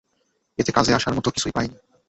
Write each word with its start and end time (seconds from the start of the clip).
এতে 0.59 0.71
কাজে 0.71 0.91
আসার 0.93 1.13
মতো 1.13 1.29
কিছুই 1.31 1.53
পাইনি। 1.55 1.75